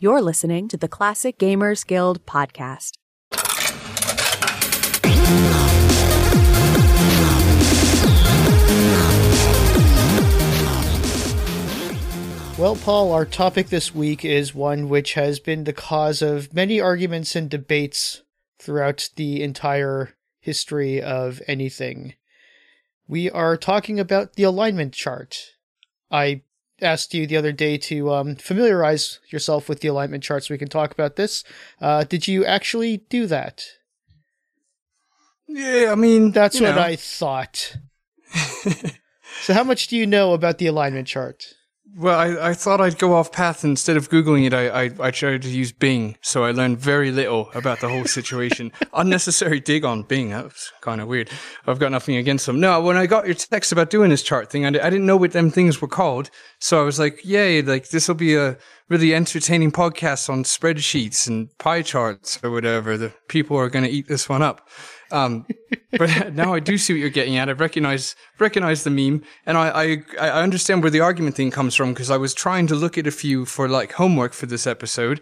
[0.00, 2.92] You're listening to the Classic Gamers Guild podcast.
[12.56, 16.80] Well, Paul, our topic this week is one which has been the cause of many
[16.80, 18.22] arguments and debates
[18.60, 22.14] throughout the entire history of anything.
[23.08, 25.54] We are talking about the alignment chart.
[26.08, 26.42] I
[26.80, 30.58] asked you the other day to um, familiarize yourself with the alignment chart so we
[30.58, 31.44] can talk about this.
[31.80, 33.64] Uh, did you actually do that?
[35.48, 36.80] Yeah, I mean, That's what know.
[36.82, 37.76] I thought.
[39.42, 41.54] so, how much do you know about the alignment chart?
[41.98, 44.54] Well, I, I thought I'd go off path instead of googling it.
[44.54, 48.04] I, I I tried to use Bing, so I learned very little about the whole
[48.04, 48.70] situation.
[48.92, 50.30] Unnecessary dig on Bing.
[50.30, 51.28] That was kind of weird.
[51.66, 52.60] I've got nothing against them.
[52.60, 55.16] No, when I got your text about doing this chart thing, I, I didn't know
[55.16, 56.30] what them things were called,
[56.60, 57.62] so I was like, "Yay!
[57.62, 58.56] Like this will be a
[58.88, 62.96] really entertaining podcast on spreadsheets and pie charts or whatever.
[62.96, 64.68] The people are going to eat this one up."
[65.10, 65.46] Um,
[65.90, 67.48] but now I do see what you're getting at.
[67.48, 71.74] I recognize recognize the meme, and I I, I understand where the argument thing comes
[71.74, 74.66] from because I was trying to look at a few for like homework for this
[74.66, 75.20] episode,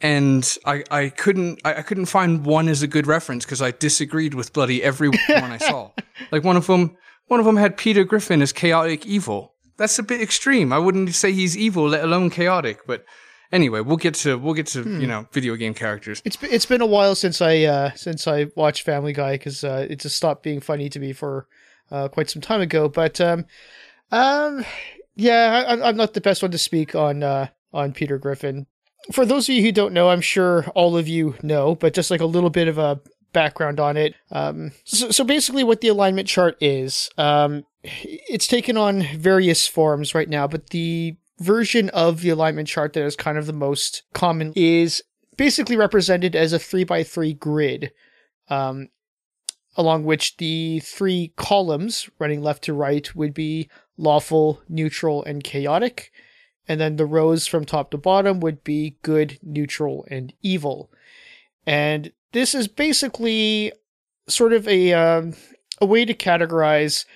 [0.00, 3.70] and I I couldn't I, I couldn't find one as a good reference because I
[3.70, 5.90] disagreed with bloody every one I saw.
[6.30, 6.96] Like one of them
[7.26, 9.54] one of them had Peter Griffin as chaotic evil.
[9.76, 10.72] That's a bit extreme.
[10.72, 12.80] I wouldn't say he's evil, let alone chaotic.
[12.86, 13.04] But
[13.52, 16.22] anyway, we'll get to we'll get to you know video game characters.
[16.24, 19.86] It's it's been a while since I uh, since I watched Family Guy because uh,
[19.88, 21.46] it just stopped being funny to me for
[21.90, 22.88] uh, quite some time ago.
[22.88, 23.44] But um,
[24.10, 24.64] um,
[25.16, 28.66] yeah, I, I'm- I'm not the best one to speak on uh, on Peter Griffin.
[29.12, 32.10] For those of you who don't know, I'm sure all of you know, but just
[32.10, 33.00] like a little bit of a
[33.32, 34.14] background on it.
[34.30, 40.14] Um, so, so basically, what the alignment chart is, um, it's taken on various forms
[40.14, 44.02] right now, but the version of the alignment chart that is kind of the most
[44.12, 45.02] common is
[45.36, 47.92] basically represented as a three by three grid,
[48.48, 48.88] um,
[49.76, 56.10] along which the three columns running left to right would be lawful, neutral, and chaotic.
[56.66, 60.90] And then the rows from top to bottom would be good, neutral, and evil.
[61.66, 63.72] And this is basically
[64.28, 65.34] sort of a um,
[65.80, 67.06] a way to categorize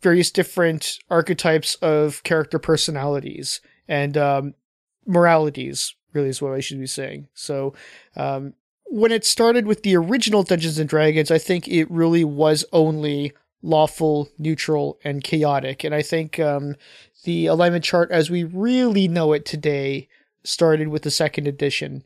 [0.00, 4.54] various different archetypes of character personalities and um,
[5.06, 5.94] moralities.
[6.12, 7.28] Really, is what I should be saying.
[7.34, 7.74] So,
[8.16, 8.54] um,
[8.86, 13.32] when it started with the original Dungeons and Dragons, I think it really was only
[13.62, 15.84] lawful, neutral, and chaotic.
[15.84, 16.76] And I think um,
[17.24, 20.08] the alignment chart, as we really know it today,
[20.44, 22.04] started with the second edition.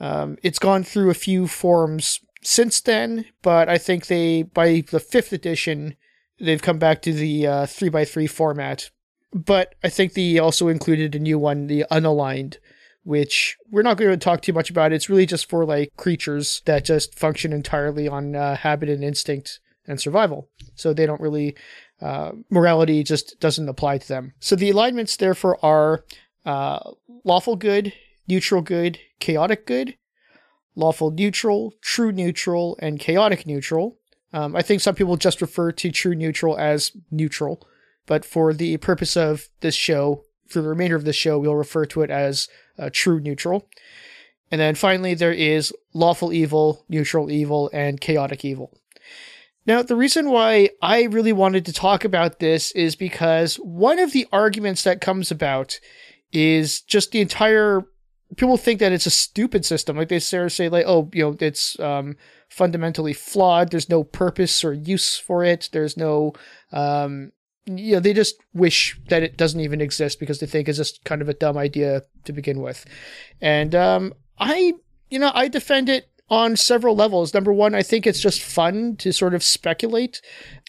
[0.00, 5.00] Um, it's gone through a few forms since then, but I think they by the
[5.00, 5.96] fifth edition
[6.40, 8.90] they've come back to the uh, three by three format.
[9.32, 12.56] But I think they also included a new one, the unaligned,
[13.04, 14.92] which we're not going to talk too much about.
[14.92, 19.60] It's really just for like creatures that just function entirely on uh, habit and instinct
[19.86, 20.48] and survival.
[20.74, 21.56] So they don't really
[22.00, 24.32] uh, morality just doesn't apply to them.
[24.40, 26.04] So the alignments therefore are
[26.46, 26.92] uh,
[27.24, 27.92] lawful good,
[28.28, 29.96] neutral good, chaotic good,
[30.76, 33.97] lawful neutral, true neutral, and chaotic neutral.
[34.32, 37.66] Um, I think some people just refer to true neutral as neutral,
[38.06, 41.84] but for the purpose of this show, for the remainder of this show, we'll refer
[41.86, 43.68] to it as uh, true neutral.
[44.50, 48.72] And then finally, there is lawful evil, neutral evil, and chaotic evil.
[49.66, 54.12] Now, the reason why I really wanted to talk about this is because one of
[54.12, 55.78] the arguments that comes about
[56.32, 57.84] is just the entire.
[58.36, 59.96] People think that it's a stupid system.
[59.96, 62.16] Like they say, like, oh, you know, it's um,
[62.48, 63.70] fundamentally flawed.
[63.70, 65.68] There's no purpose or use for it.
[65.72, 66.32] There's no,
[66.72, 67.32] um,
[67.66, 71.04] you know, they just wish that it doesn't even exist because they think it's just
[71.04, 72.84] kind of a dumb idea to begin with.
[73.40, 74.74] And um, I,
[75.10, 77.32] you know, I defend it on several levels.
[77.32, 80.20] Number one, I think it's just fun to sort of speculate.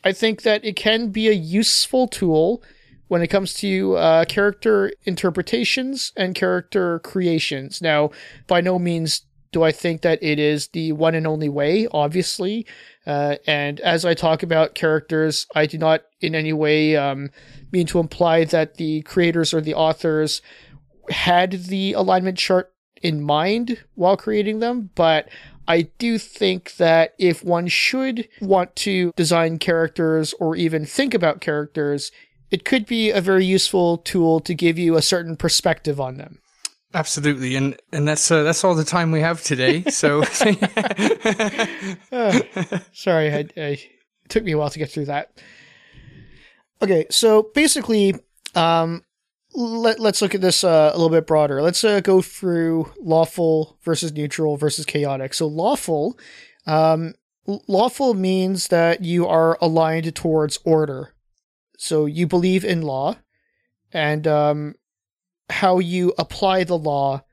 [0.04, 2.64] I think that it can be a useful tool
[3.08, 7.82] when it comes to uh, character interpretations and character creations.
[7.82, 8.12] Now,
[8.48, 12.66] by no means do I think that it is the one and only way, obviously.
[13.06, 17.32] Uh, and as I talk about characters, I do not in any way um,
[17.72, 20.42] mean to imply that the creators or the authors
[21.10, 25.30] had the alignment chart in mind while creating them, but
[25.68, 31.42] I do think that if one should want to design characters or even think about
[31.42, 32.12] characters,
[32.52, 36.40] it could be a very useful tool to give you a certain perspective on them.
[36.94, 39.84] Absolutely, and and that's uh, that's all the time we have today.
[39.84, 40.24] So,
[42.12, 42.40] Uh,
[42.94, 43.90] sorry, I, I, it
[44.30, 45.40] took me a while to get through that.
[46.82, 48.16] Okay, so basically,
[48.56, 49.04] um,
[49.54, 51.62] let, us look at this uh, a little bit broader.
[51.62, 55.36] Let's uh, go through lawful versus neutral versus chaotic.
[55.36, 56.18] So lawful,
[56.66, 57.14] um,
[57.46, 61.14] lawful means that you are aligned towards order.
[61.78, 63.18] So you believe in law,
[63.94, 64.76] and um,
[65.50, 67.24] how you apply the law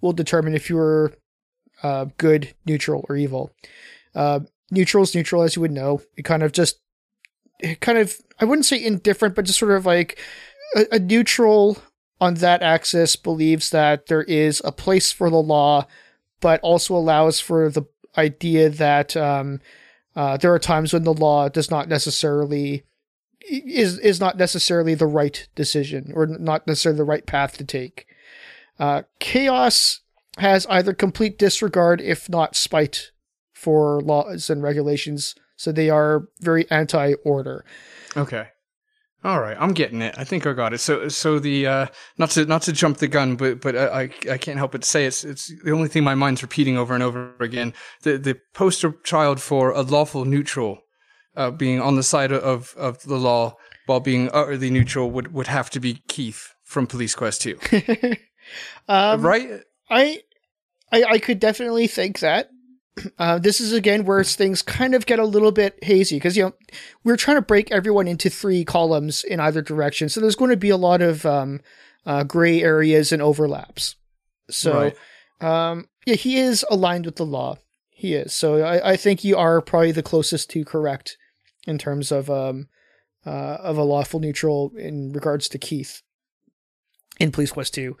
[0.00, 1.12] will determine if you're
[1.82, 3.52] uh, good, neutral, or evil.
[4.14, 4.40] Uh,
[4.70, 6.00] neutral is neutral, as you would know.
[6.16, 6.78] It kind of just,
[7.80, 10.18] kind of, I wouldn't say indifferent, but just sort of like
[10.76, 11.78] a, a neutral
[12.20, 15.86] on that axis believes that there is a place for the law,
[16.40, 17.82] but also allows for the
[18.16, 19.60] idea that um,
[20.14, 22.84] uh, there are times when the law does not necessarily
[23.48, 28.06] is is not necessarily the right decision or not necessarily the right path to take.
[28.78, 30.00] Uh, chaos
[30.38, 33.12] has either complete disregard, if not spite,
[33.52, 35.34] for laws and regulations.
[35.56, 37.64] So they are very anti-order.
[38.16, 38.48] Okay.
[39.22, 40.14] All right, I'm getting it.
[40.18, 40.80] I think I got it.
[40.80, 41.86] So, so the uh,
[42.18, 45.06] not to not to jump the gun, but but I I can't help but say
[45.06, 47.72] it's it's the only thing my mind's repeating over and over again.
[48.02, 50.80] The the poster child for a lawful neutral,
[51.36, 55.46] uh, being on the side of of the law while being utterly neutral would would
[55.46, 57.58] have to be Keith from Police Quest Two,
[58.88, 59.60] um, right?
[59.90, 60.22] I,
[60.92, 62.50] I I could definitely think that.
[63.18, 66.44] Uh, this is again where things kind of get a little bit hazy because you
[66.44, 66.52] know
[67.02, 70.56] we're trying to break everyone into three columns in either direction, so there's going to
[70.56, 71.60] be a lot of um,
[72.06, 73.96] uh, gray areas and overlaps.
[74.50, 74.92] So,
[75.40, 75.70] right.
[75.70, 77.58] um, yeah, he is aligned with the law.
[77.90, 78.34] He is.
[78.34, 81.16] So I, I think you are probably the closest to correct
[81.66, 82.68] in terms of um,
[83.26, 86.02] uh, of a lawful neutral in regards to Keith
[87.18, 87.96] in Police Quest 2.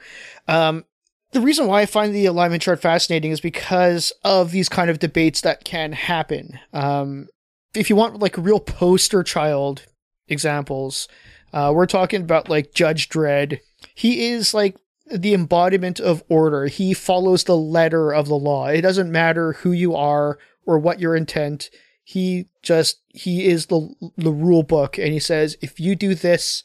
[0.48, 0.84] Um,
[1.32, 4.98] the reason why I find the alignment chart fascinating is because of these kind of
[5.00, 6.58] debates that can happen.
[6.72, 7.28] Um,
[7.74, 9.86] if you want like real poster child
[10.28, 11.08] examples,
[11.52, 13.58] uh, we're talking about like Judge Dredd.
[13.94, 14.76] He is like
[15.10, 16.66] the embodiment of order.
[16.66, 18.66] He follows the letter of the law.
[18.66, 21.68] It doesn't matter who you are or what your intent.
[22.04, 26.62] He just he is the the rule book, and he says if you do this,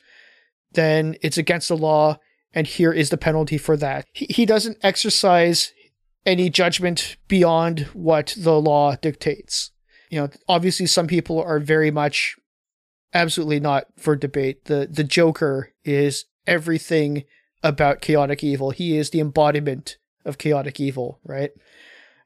[0.73, 2.19] then it's against the law
[2.53, 4.05] and here is the penalty for that.
[4.11, 5.73] He, he doesn't exercise
[6.25, 9.71] any judgment beyond what the law dictates.
[10.09, 12.35] You know, obviously some people are very much
[13.13, 14.65] absolutely not for debate.
[14.65, 17.23] The the Joker is everything
[17.63, 18.71] about chaotic evil.
[18.71, 21.51] He is the embodiment of chaotic evil, right?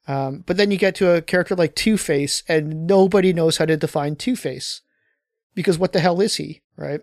[0.08, 3.66] Um, but then you get to a character like Two Face, and nobody knows how
[3.66, 4.82] to define Two Face
[5.56, 7.02] because what the hell is he, right?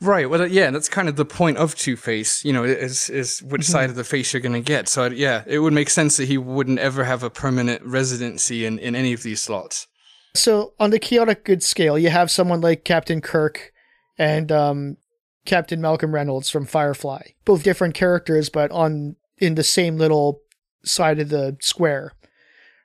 [0.00, 0.28] Right.
[0.28, 2.44] Well, yeah, that's kind of the point of Two Face.
[2.44, 3.72] You know, is is which mm-hmm.
[3.72, 4.88] side of the face you're going to get.
[4.88, 8.78] So yeah, it would make sense that he wouldn't ever have a permanent residency in
[8.78, 9.86] in any of these slots.
[10.34, 13.72] So on the chaotic good scale, you have someone like Captain Kirk
[14.18, 14.96] and um,
[15.44, 20.40] Captain Malcolm Reynolds from Firefly, both different characters, but on in the same little
[20.84, 22.12] side of the square,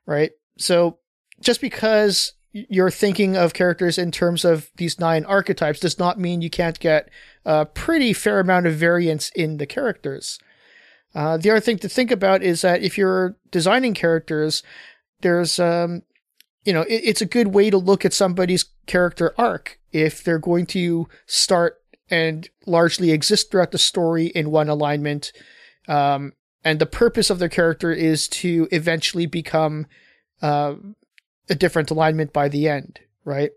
[0.08, 0.32] right?
[0.58, 0.98] So
[1.40, 6.42] just because you're thinking of characters in terms of these nine archetypes does not mean
[6.42, 7.10] you can't get
[7.46, 10.40] a pretty fair amount of variance in the characters.
[11.14, 14.64] Uh, the other thing to think about is that if you're designing characters,
[15.22, 16.02] there's, um,
[16.64, 20.40] you know, it, it's a good way to look at somebody's character arc if they're
[20.40, 25.32] going to start and largely exist throughout the story in one alignment.
[25.88, 26.34] Um,
[26.68, 29.86] and the purpose of their character is to eventually become
[30.42, 30.76] uh,
[31.50, 33.52] a different alignment by the end, right?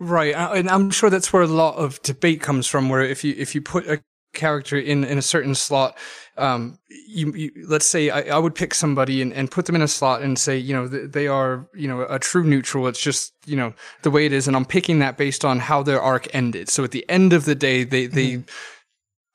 [0.00, 2.88] Right, and I'm sure that's where a lot of debate comes from.
[2.88, 4.02] Where if you if you put a
[4.32, 5.96] character in in a certain slot,
[6.36, 9.82] um, you, you let's say I, I, would pick somebody and, and put them in
[9.82, 12.88] a slot and say you know they are you know a true neutral.
[12.88, 15.84] It's just you know the way it is, and I'm picking that based on how
[15.84, 16.68] their arc ended.
[16.68, 18.50] So at the end of the day, they they mm-hmm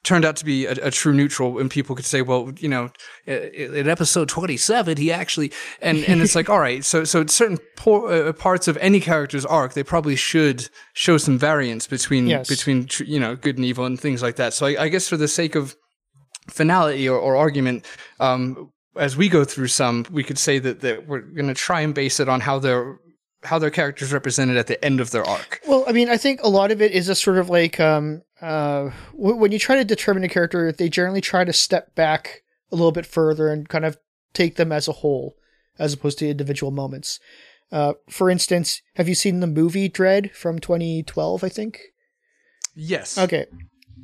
[0.07, 2.89] turned out to be a, a, true neutral and people could say well you know
[3.25, 8.09] in episode 27 he actually and and it's like all right so so certain por-
[8.09, 12.47] uh, parts of any character's arc they probably should show some variance between yes.
[12.47, 15.17] between you know good and evil and things like that so I, I guess for
[15.17, 15.75] the sake of
[16.47, 17.85] finality or, or argument
[18.21, 21.81] um, as we go through some we could say that that we're going to try
[21.81, 22.97] and base it on how their
[23.47, 26.41] how their characters represented at the end of their arc well i mean i think
[26.43, 29.85] a lot of it is a sort of like um uh, when you try to
[29.85, 33.85] determine a character, they generally try to step back a little bit further and kind
[33.85, 33.97] of
[34.33, 35.35] take them as a whole,
[35.79, 37.19] as opposed to individual moments.
[37.71, 41.43] Uh, for instance, have you seen the movie Dredd from 2012?
[41.43, 41.81] I think.
[42.75, 43.17] Yes.
[43.17, 43.47] Okay.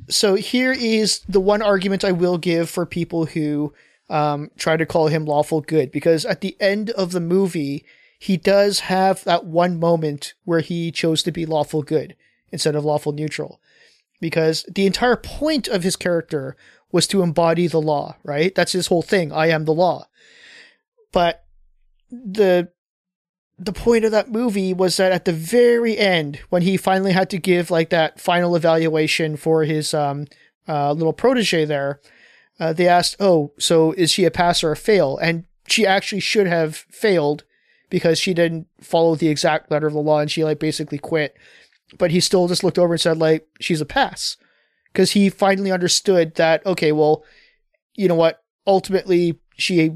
[0.08, 3.72] So here is the one argument I will give for people who
[4.10, 7.86] um, try to call him lawful good, because at the end of the movie,
[8.24, 12.16] he does have that one moment where he chose to be lawful good
[12.50, 13.60] instead of lawful neutral.
[14.20, 16.56] because the entire point of his character
[16.90, 18.54] was to embody the law, right?
[18.54, 19.30] That's his whole thing.
[19.32, 20.06] I am the law.
[21.12, 21.44] But
[22.10, 22.70] the
[23.58, 27.28] the point of that movie was that at the very end, when he finally had
[27.30, 30.26] to give like that final evaluation for his um,
[30.66, 32.00] uh, little protege there,
[32.58, 36.20] uh, they asked, "Oh, so is she a pass or a fail?" And she actually
[36.20, 37.44] should have failed
[37.94, 41.36] because she didn't follow the exact letter of the law, and she like basically quit.
[41.96, 44.36] But he still just looked over and said, "Like she's a pass,"
[44.92, 46.66] because he finally understood that.
[46.66, 47.22] Okay, well,
[47.94, 48.42] you know what?
[48.66, 49.92] Ultimately, she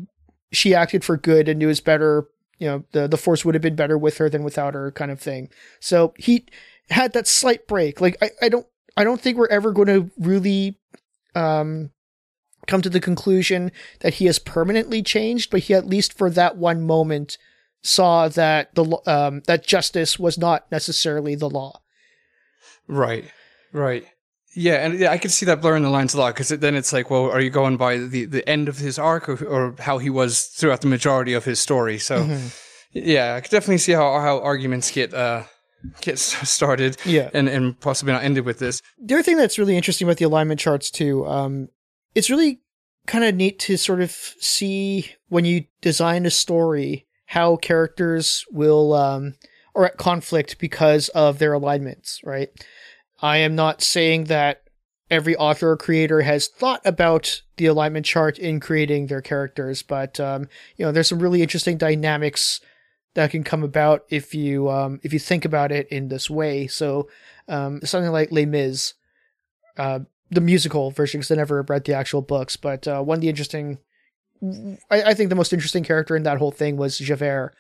[0.52, 2.28] she acted for good and it was better
[2.58, 5.10] you know the the force would have been better with her than without her kind
[5.10, 5.48] of thing
[5.80, 6.46] so he
[6.90, 10.10] had that slight break like i, I don't i don't think we're ever going to
[10.18, 10.78] really
[11.34, 11.90] um
[12.66, 16.56] come to the conclusion that he has permanently changed but he at least for that
[16.56, 17.38] one moment
[17.82, 21.80] saw that the um that justice was not necessarily the law
[22.87, 23.30] right
[23.73, 24.06] right
[24.54, 26.92] yeah, and yeah, I can see that blurring the lines a lot because then it's
[26.92, 29.99] like, well, are you going by the, the end of his arc or, or how
[29.99, 31.99] he was throughout the majority of his story?
[31.99, 32.49] So, mm-hmm.
[32.92, 35.44] yeah, I could definitely see how, how arguments get uh,
[36.00, 38.82] get started, yeah, and and possibly not ended with this.
[39.00, 41.68] The other thing that's really interesting about the alignment charts too, um,
[42.14, 42.61] it's really
[43.06, 48.94] kind of neat to sort of see when you design a story how characters will
[48.94, 49.35] um,
[49.75, 52.49] are at conflict because of their alignments, right?
[53.20, 54.62] I am not saying that
[55.11, 60.18] every author or creator has thought about the alignment chart in creating their characters, but
[60.18, 62.61] um, you know, there's some really interesting dynamics
[63.14, 66.66] that can come about if you um, if you think about it in this way.
[66.66, 67.11] So
[67.47, 68.94] um, something like Les Mis,
[69.76, 73.20] uh, the musical version, because I never read the actual books, but uh, one of
[73.20, 73.78] the interesting,
[74.90, 77.54] I, I think the most interesting character in that whole thing was Javert,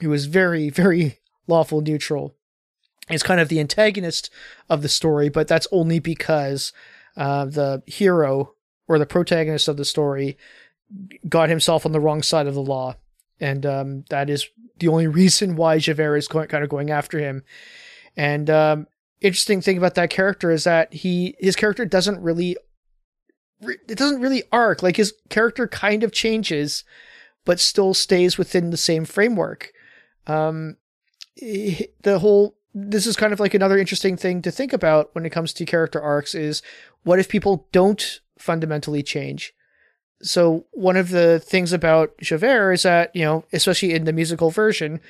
[0.00, 2.34] who was very very lawful neutral
[3.08, 4.30] He's kind of the antagonist
[4.70, 6.72] of the story, but that's only because
[7.16, 8.54] uh, the hero
[8.88, 10.38] or the protagonist of the story
[11.28, 12.96] got himself on the wrong side of the law,
[13.40, 17.18] and um, that is the only reason why Javert is going, kind of going after
[17.18, 17.42] him.
[18.16, 18.86] And um,
[19.20, 22.56] interesting thing about that character is that he his character doesn't really
[23.60, 26.84] it doesn't really arc like his character kind of changes
[27.44, 29.72] but still stays within the same framework
[30.26, 30.76] um
[31.36, 35.30] the whole this is kind of like another interesting thing to think about when it
[35.30, 36.60] comes to character arcs is
[37.04, 39.54] what if people don't fundamentally change?
[40.22, 44.50] So one of the things about Javert is that, you know, especially in the musical
[44.50, 45.00] version,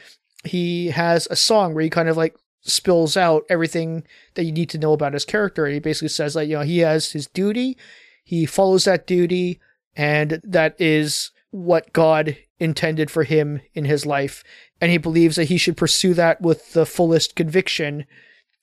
[0.45, 4.69] he has a song where he kind of like spills out everything that you need
[4.71, 5.65] to know about his character.
[5.65, 7.79] And he basically says like, you know, he has his duty,
[8.25, 9.61] he follows that duty,
[9.95, 14.43] and that is what God intended for him in his life
[14.85, 18.05] and he believes that he should pursue that with the fullest conviction.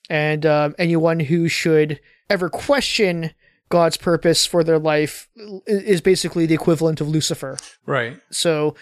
[0.08, 2.00] And um, anyone who should
[2.30, 3.32] ever question
[3.70, 5.30] God's purpose for their life
[5.66, 7.58] is basically the equivalent of Lucifer.
[7.88, 8.20] Right.
[8.30, 8.76] So,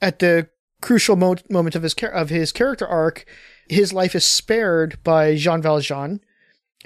[0.00, 0.48] at the
[0.80, 3.26] crucial mo- moment of his of his character arc,
[3.68, 6.20] his life is spared by Jean Valjean,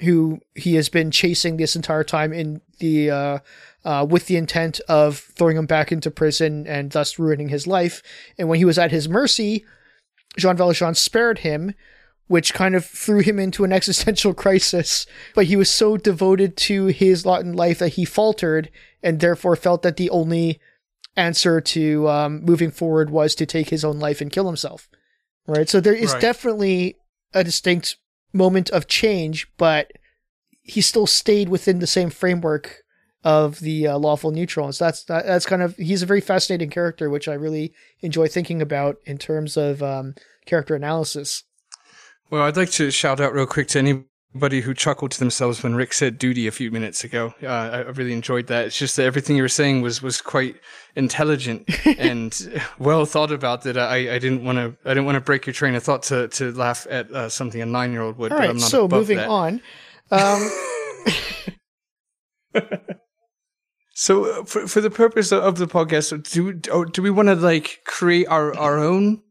[0.01, 3.39] who he has been chasing this entire time in the uh,
[3.83, 8.01] uh, with the intent of throwing him back into prison and thus ruining his life.
[8.37, 9.65] And when he was at his mercy,
[10.37, 11.73] Jean Valjean spared him,
[12.27, 15.05] which kind of threw him into an existential crisis.
[15.35, 18.69] But he was so devoted to his lot in life that he faltered
[19.03, 20.59] and therefore felt that the only
[21.15, 24.87] answer to um, moving forward was to take his own life and kill himself.
[25.47, 25.67] Right.
[25.67, 26.21] So there is right.
[26.21, 26.97] definitely
[27.33, 27.97] a distinct
[28.33, 29.91] moment of change, but
[30.61, 32.83] he still stayed within the same framework
[33.23, 37.09] of the uh, lawful so that's that, that's kind of he's a very fascinating character,
[37.09, 41.43] which I really enjoy thinking about in terms of um, character analysis.
[42.29, 43.79] Well, I'd like to shout out real quick to
[44.33, 47.33] anybody who chuckled to themselves when Ric said duty a few minutes ago.
[47.41, 48.65] Uh, I really enjoyed that.
[48.67, 50.55] It's just that everything you were saying was was quite
[50.95, 53.63] intelligent and well thought about.
[53.63, 56.03] That I, I didn't want to I didn't want to break your train of thought
[56.03, 58.31] to to laugh at uh, something a nine year old would.
[58.31, 59.29] All right, so moving that.
[59.29, 59.61] on.
[60.11, 60.49] Um,
[63.99, 67.81] So uh, for for the purpose of the podcast, do do we want to like
[67.85, 69.21] create our our own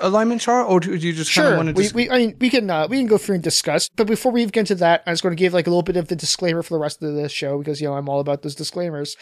[0.00, 1.44] alignment chart, or do you just sure.
[1.44, 1.82] kind of want to?
[1.82, 3.88] Dis- we, we, I mean, we can uh, we can go through and discuss.
[3.88, 5.96] But before we get into that, I was going to give like a little bit
[5.96, 8.42] of the disclaimer for the rest of the show because you know I'm all about
[8.42, 9.16] those disclaimers.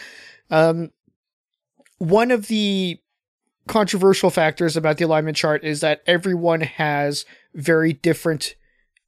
[0.50, 0.90] Um,
[1.98, 2.98] one of the
[3.66, 8.54] controversial factors about the alignment chart is that everyone has very different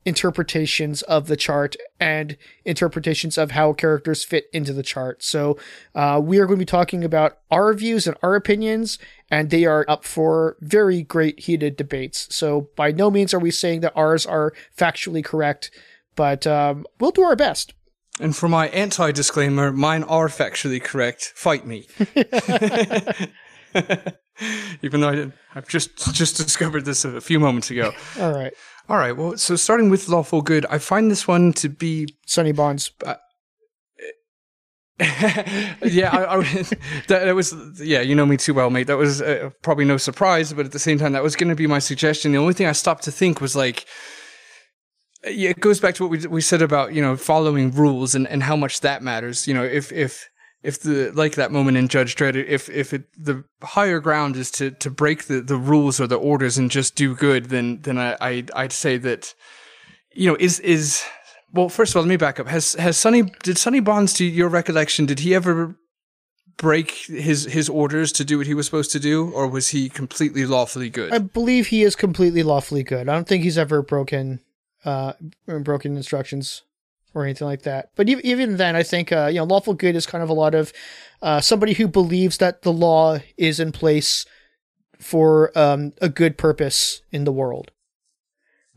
[0.05, 5.23] interpretations of the chart and interpretations of how characters fit into the chart.
[5.23, 5.59] So
[5.95, 8.99] uh, we are going to be talking about our views and our opinions,
[9.31, 12.27] and they are up for very great heated debates.
[12.35, 15.71] So by no means are we saying that ours are factually correct,
[16.17, 17.73] but um, we'll do our best.
[18.21, 21.33] And for my anti disclaimer, mine are factually correct.
[21.35, 21.87] Fight me.
[24.83, 27.93] Even though I I've just just discovered this a few moments ago.
[28.19, 28.53] All right,
[28.89, 29.17] All right.
[29.17, 32.91] Well, so starting with lawful good, I find this one to be Sonny Bonds.
[35.01, 36.43] Yeah, I, I,
[37.09, 38.01] that, that was yeah.
[38.01, 38.87] You know me too well, mate.
[38.87, 41.55] That was uh, probably no surprise, but at the same time, that was going to
[41.55, 42.33] be my suggestion.
[42.33, 43.87] The only thing I stopped to think was like,
[45.25, 48.29] yeah, it goes back to what we we said about you know following rules and,
[48.29, 49.49] and how much that matters.
[49.49, 50.29] You know, if if
[50.63, 54.51] if the like that moment in Judge Dredd, if if it the higher ground is
[54.53, 57.97] to to break the the rules or the orders and just do good, then then
[57.97, 59.35] I I'd, I'd say that
[60.13, 61.03] you know is is
[61.53, 62.47] well, first of all, let me back up.
[62.47, 65.77] Has has Sonny did Sonny Bonds, to your recollection, did he ever
[66.57, 69.89] break his his orders to do what he was supposed to do, or was he
[69.89, 71.13] completely lawfully good?
[71.13, 73.09] I believe he is completely lawfully good.
[73.09, 74.41] I don't think he's ever broken
[74.85, 75.15] uh
[75.47, 76.63] broken instructions
[77.15, 77.91] or anything like that.
[77.97, 80.55] But even then, I think uh, you know lawful good is kind of a lot
[80.55, 80.73] of
[81.23, 84.25] uh, somebody who believes that the law is in place
[84.99, 87.73] for um, a good purpose in the world.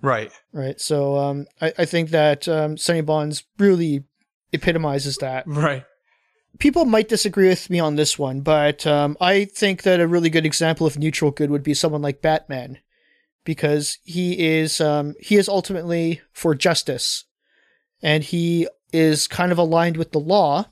[0.04, 0.32] Right.
[0.52, 0.80] Right.
[0.80, 4.04] So um, I, I think that um, Sonny Bonds really
[4.52, 5.48] epitomizes that.
[5.48, 5.86] Right.
[6.60, 10.30] People might disagree with me on this one, but um, I think that a really
[10.30, 12.78] good example of neutral good would be someone like Batman,
[13.44, 17.26] because he is um, he is ultimately for justice,
[18.04, 20.66] and he is kind of aligned with the law,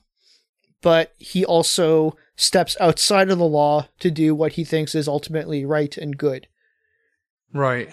[0.84, 5.66] but he also steps outside of the law to do what he thinks is ultimately
[5.66, 6.48] right and good
[7.54, 7.90] Right.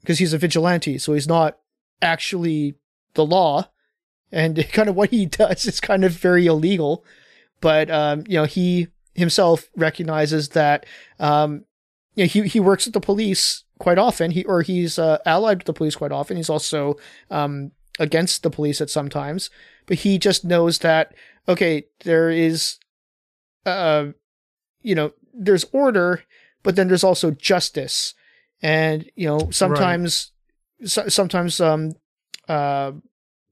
[0.00, 1.58] Because he's a vigilante, so he's not
[2.02, 2.74] actually
[3.14, 3.68] the law,
[4.32, 7.04] and kind of what he does is kind of very illegal.
[7.60, 10.86] But um, you know, he himself recognizes that
[11.18, 11.64] um,
[12.14, 14.30] you know, he he works with the police quite often.
[14.30, 16.36] He or he's uh, allied with the police quite often.
[16.36, 16.96] He's also
[17.30, 19.50] um, against the police at sometimes,
[19.86, 21.14] but he just knows that
[21.48, 22.78] okay, there is,
[23.66, 24.06] uh,
[24.82, 26.22] you know, there's order,
[26.62, 28.14] but then there's also justice,
[28.62, 30.32] and you know sometimes
[30.84, 31.92] so, sometimes um
[32.48, 32.92] uh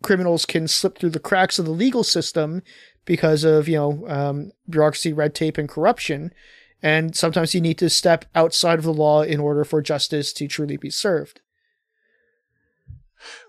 [0.03, 2.62] criminals can slip through the cracks of the legal system
[3.05, 6.33] because of you know um, bureaucracy, red tape, and corruption.
[6.81, 10.47] And sometimes you need to step outside of the law in order for justice to
[10.47, 11.40] truly be served.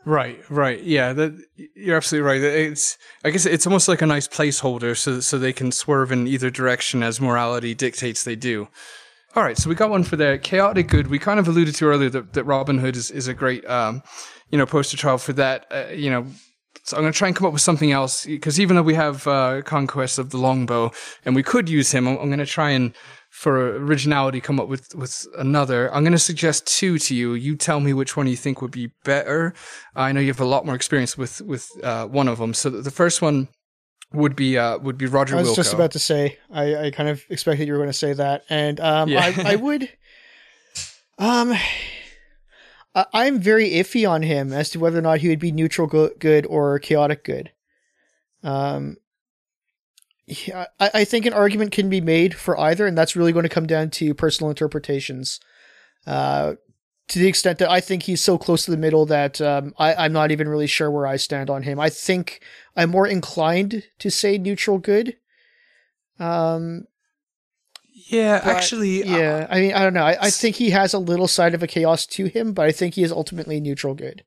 [0.03, 1.39] Right, right, yeah, that,
[1.75, 2.41] you're absolutely right.
[2.41, 6.25] It's, I guess it's almost like a nice placeholder, so so they can swerve in
[6.25, 8.69] either direction as morality dictates they do.
[9.35, 11.07] All right, so we got one for the chaotic good.
[11.07, 14.01] We kind of alluded to earlier that, that Robin Hood is, is a great, um,
[14.49, 15.67] you know, poster child for that.
[15.71, 16.25] Uh, you know,
[16.83, 18.95] so I'm going to try and come up with something else because even though we
[18.95, 20.91] have uh, conquest of the longbow
[21.25, 22.93] and we could use him, I'm, I'm going to try and
[23.29, 25.93] for originality come up with with another.
[25.93, 27.33] I'm going to suggest two to you.
[27.35, 29.53] You tell me which one you think would be better.
[29.95, 32.55] I know you have a lot more experience with with uh, one of them.
[32.55, 33.49] So the first one
[34.13, 35.55] would be uh, would be Roger I was Wilco.
[35.55, 38.43] just about to say, I, I kind of expected you were going to say that,
[38.49, 39.33] and um, Yeah.
[39.37, 39.83] I, I would,
[41.17, 41.53] um,
[42.95, 45.87] I, I'm very iffy on him as to whether or not he would be neutral
[45.87, 47.51] go- good or chaotic good.
[48.43, 48.97] Um,
[50.25, 53.43] yeah, I, I think an argument can be made for either, and that's really going
[53.43, 55.39] to come down to personal interpretations.
[56.07, 56.53] Uh,
[57.09, 59.93] to the extent that I think he's so close to the middle that um, I,
[59.95, 61.79] I'm not even really sure where I stand on him.
[61.79, 62.41] I think
[62.75, 65.17] I'm more inclined to say neutral good.
[66.19, 66.85] Um,
[68.09, 69.47] yeah, but, actually, uh, yeah.
[69.49, 70.03] I mean, I don't know.
[70.03, 72.71] I, I think he has a little side of a chaos to him, but I
[72.71, 74.23] think he is ultimately neutral good.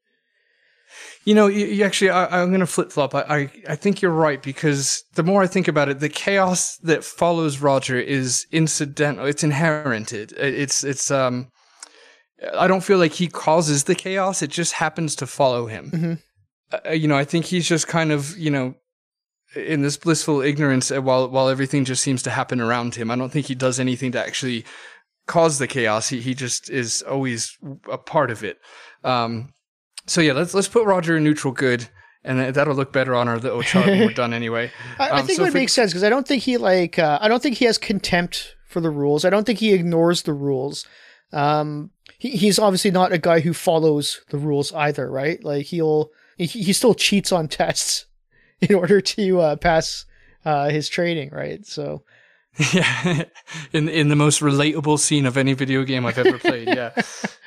[1.24, 3.14] You know, you, you actually, I, I'm going to flip flop.
[3.14, 6.78] I, I, I think you're right because the more I think about it, the chaos
[6.78, 9.26] that follows Roger is incidental.
[9.26, 10.12] It's inherent.
[10.12, 11.51] It, it's, it's, um,
[12.56, 14.42] I don't feel like he causes the chaos.
[14.42, 15.90] It just happens to follow him.
[15.90, 16.22] Mhm.
[16.86, 18.74] Uh, you know, I think he's just kind of, you know,
[19.54, 23.10] in this blissful ignorance uh, while, while everything just seems to happen around him.
[23.10, 24.64] I don't think he does anything to actually
[25.26, 26.08] cause the chaos.
[26.08, 27.56] He, he just is always
[27.90, 28.58] a part of it.
[29.04, 29.52] Um,
[30.06, 31.88] so yeah, let's let's put Roger in neutral good,
[32.24, 34.72] and that'll look better on our little chart when we're done anyway.
[34.98, 36.98] I, I Um, think so it would make sense because I don't think he like
[36.98, 39.24] uh, I don't think he has contempt for the rules.
[39.24, 40.84] I don't think he ignores the rules.
[41.32, 45.42] Um, he, he's obviously not a guy who follows the rules either, right?
[45.42, 48.06] Like he'll he, he still cheats on tests
[48.60, 50.04] in order to uh, pass
[50.44, 51.66] uh, his training, right?
[51.66, 52.04] So
[52.72, 53.24] Yeah,
[53.72, 56.68] in in the most relatable scene of any video game I've ever played.
[56.68, 56.90] Yeah.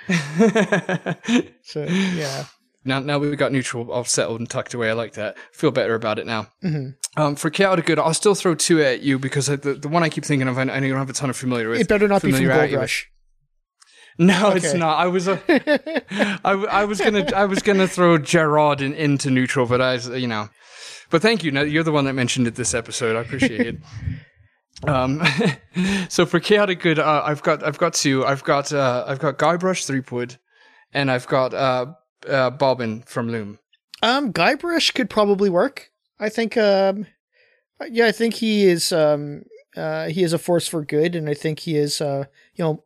[1.63, 2.45] so yeah.
[2.83, 4.89] now now we've got neutral all settled and tucked away.
[4.89, 5.37] I like that.
[5.51, 6.47] Feel better about it now.
[6.61, 10.03] hmm Um, for chaotic good, I'll still throw two at you because the the one
[10.03, 11.81] I keep thinking of, I, I know you don't have a ton of familiar with.
[11.81, 12.71] It better not be from Gold.
[12.71, 13.09] Rush.
[14.17, 14.97] No, it's not.
[14.97, 19.65] I was, uh, I, I was gonna, I was gonna throw Jerrod in, into neutral,
[19.65, 20.49] but I, you know,
[21.09, 21.51] but thank you.
[21.51, 23.15] Now you're the one that mentioned it this episode.
[23.15, 23.77] I appreciate it.
[24.83, 25.23] Um,
[26.09, 28.25] so for chaotic good, uh, I've got, I've got two.
[28.25, 30.37] I've got, uh, I've got Guybrush Threepwood,
[30.93, 31.93] and I've got uh,
[32.27, 33.59] uh, Bobbin from Loom.
[34.03, 35.91] Um, Guybrush could probably work.
[36.19, 36.57] I think.
[36.57, 37.07] Um,
[37.89, 38.91] yeah, I think he is.
[38.91, 39.43] Um,
[39.75, 41.99] uh, he is a force for good, and I think he is.
[41.99, 42.25] Uh,
[42.55, 42.83] you know,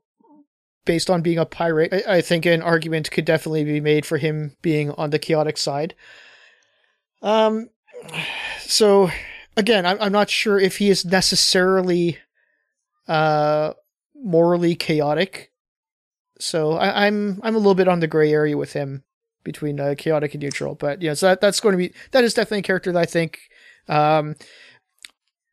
[0.85, 4.17] based on being a pirate, I, I think an argument could definitely be made for
[4.17, 5.95] him being on the chaotic side.
[7.21, 7.69] Um,
[8.59, 9.09] so
[9.57, 12.17] again, I'm I'm not sure if he is necessarily,
[13.07, 13.73] uh,
[14.15, 15.51] morally chaotic.
[16.39, 19.03] So I, I'm I'm a little bit on the gray area with him
[19.43, 20.75] between uh, chaotic and neutral.
[20.75, 23.05] But yeah, so that, that's going to be that is definitely a character that I
[23.05, 23.39] think
[23.87, 24.35] um,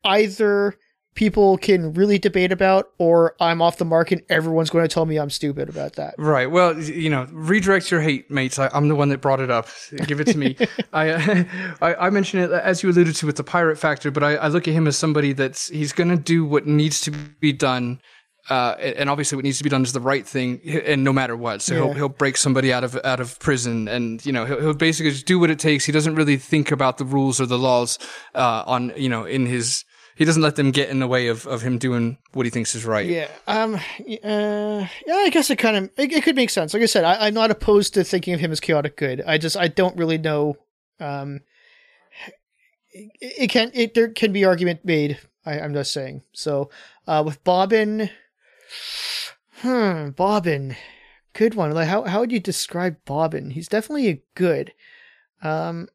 [0.03, 0.75] either
[1.17, 5.07] people can really debate about, or I'm off the mark and everyone's going to tell
[5.07, 6.13] me I'm stupid about that.
[6.19, 6.49] Right.
[6.49, 8.59] Well, you know, redirect your hate, mates.
[8.59, 9.67] I, I'm the one that brought it up.
[10.05, 10.55] Give it to me.
[10.93, 11.43] I, uh,
[11.81, 14.47] I I mentioned it as you alluded to with the pirate factor, but I, I
[14.47, 17.99] look at him as somebody that's he's going to do what needs to be done.
[18.49, 21.35] Uh, and obviously, what needs to be done is the right thing, and no matter
[21.35, 21.61] what.
[21.63, 24.73] So he'll he'll break somebody out of out of prison, and you know he'll, he'll
[24.73, 25.83] basically just do what it takes.
[25.83, 27.99] He doesn't really think about the rules or the laws
[28.35, 29.83] uh, on you know in his.
[30.17, 32.73] He doesn't let them get in the way of, of him doing what he thinks
[32.73, 33.05] is right.
[33.05, 33.27] Yeah.
[33.45, 33.75] Um.
[33.75, 34.87] Uh.
[35.05, 35.13] Yeah.
[35.13, 36.73] I guess it kind of it, it could make sense.
[36.73, 39.21] Like I said, I, I'm not opposed to thinking of him as chaotic good.
[39.27, 40.57] I just I don't really know.
[40.99, 41.41] Um.
[42.91, 45.19] It, it can it there can be argument made.
[45.45, 46.23] I, I'm just saying.
[46.33, 46.71] So,
[47.05, 48.09] uh, with Bobbin,
[49.61, 50.75] hmm, Bobbin,
[51.33, 51.71] good one.
[51.73, 53.51] Like how how would you describe Bobbin?
[53.51, 54.73] He's definitely a good.
[55.43, 55.89] Um.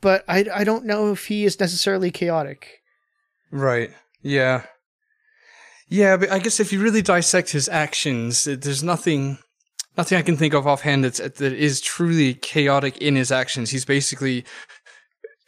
[0.00, 2.82] But I I don't know if he is necessarily chaotic.
[3.50, 3.90] Right.
[4.22, 4.64] Yeah.
[5.88, 9.38] Yeah, but I guess if you really dissect his actions, there's nothing,
[9.96, 13.70] nothing I can think of offhand that's, that is truly chaotic in his actions.
[13.70, 14.44] He's basically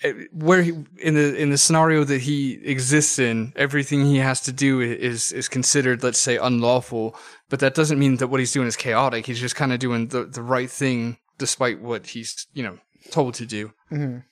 [0.05, 4.41] eh, where he, in the in the scenario that he exists in, everything he has
[4.43, 7.17] to do is is considered, let's say, unlawful.
[7.49, 9.27] But that doesn't mean that what he's doing is chaotic.
[9.27, 12.79] He's just kind of doing the the right thing despite what he's you know
[13.11, 13.73] told to do.
[13.91, 14.23] Mhm.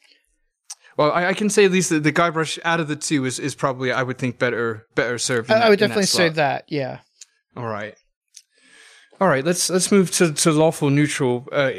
[0.97, 3.39] Well, I, I can say at least that the Guybrush out of the two is,
[3.39, 5.51] is probably I would think better better served.
[5.51, 6.35] I, I that- would in definitely say slot.
[6.37, 6.65] that.
[6.69, 7.01] Yeah.
[7.57, 7.95] All right,
[9.21, 9.45] all right.
[9.45, 11.49] Let's let's move to, to lawful neutral.
[11.51, 11.71] Uh,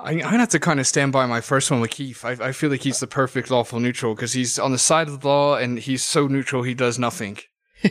[0.00, 2.24] I, gonna have to kind of stand by my first one with Keith.
[2.24, 5.20] I, I feel like he's the perfect lawful neutral because he's on the side of
[5.20, 7.38] the law and he's so neutral he does nothing.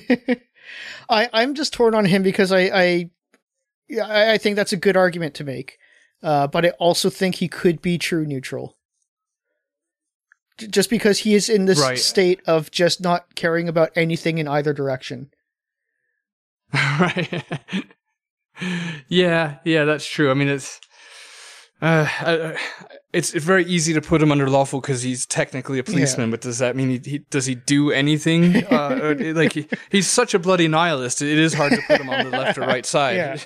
[1.10, 3.10] I, I'm just torn on him because I, I,
[3.90, 5.78] yeah, I I think that's a good argument to make.
[6.22, 8.78] Uh, but I also think he could be true neutral.
[10.58, 11.98] Just because he is in this Right.
[11.98, 15.30] state of just not caring about anything in either direction.
[16.74, 17.44] right.
[19.08, 20.30] yeah, yeah, that's true.
[20.32, 20.80] I mean, it's
[21.82, 22.56] uh, uh,
[23.12, 26.32] it's it's very easy to put him under lawful because he's technically a policeman.
[26.32, 28.64] But does that mean he, he does he do anything?
[28.74, 31.22] Uh, like he, he's such a bloody nihilist.
[31.22, 33.46] It is hard to put him on the left or right side.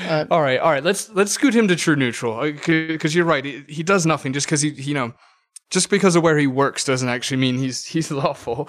[0.00, 0.82] Uh, all right, all right.
[0.84, 3.44] Let's let's scoot him to true neutral because you're right.
[3.44, 5.12] He, he does nothing just because he you know.
[5.70, 8.68] Just because of where he works doesn't actually mean he's he's lawful.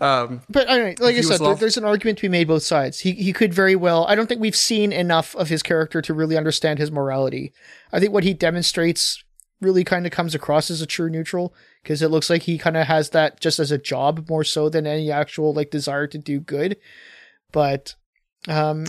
[0.00, 2.18] Um, But I don't know, like I If he was said, lawful- there's an argument
[2.18, 3.00] to be made both sides.
[3.00, 4.04] He he could very well.
[4.06, 7.54] I don't think we've seen enough of his character to really understand his morality.
[7.90, 9.24] I think what he demonstrates
[9.62, 12.76] really kind of comes across as a true neutral because it looks like he kind
[12.76, 16.18] of has that just as a job more so than any actual like desire to
[16.18, 16.76] do good.
[17.50, 17.94] But
[18.48, 18.86] um,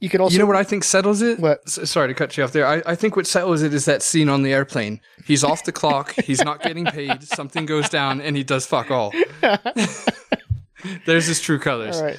[0.00, 1.38] you could also you know what I think settles it?
[1.40, 1.60] What?
[1.66, 2.66] S- sorry to cut you off there.
[2.66, 5.00] I, I think what settles it is that scene on the airplane.
[5.24, 6.14] He's off the clock.
[6.24, 7.22] He's not getting paid.
[7.22, 9.12] Something goes down, and he does fuck all.
[11.06, 11.96] There's his true colors.
[11.96, 12.18] all right.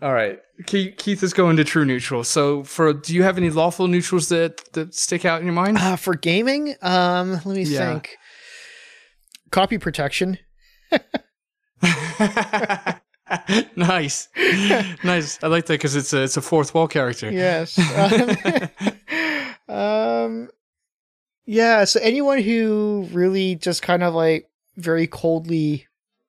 [0.00, 0.38] All right.
[0.66, 2.22] Keith, is going to true neutral.
[2.24, 5.76] So, for do you have any lawful neutrals that that stick out in your mind?
[5.78, 7.92] Uh, for gaming, um, let me Yeah.
[7.94, 8.16] think.
[9.50, 10.38] Copy protection.
[13.76, 14.28] nice,
[15.04, 15.42] nice.
[15.42, 17.30] I like that because it's a it's a fourth wall character.
[17.30, 17.78] Yes.
[19.68, 20.48] Um, um,
[21.46, 21.84] yeah.
[21.84, 25.86] So anyone who really just kind of like very coldly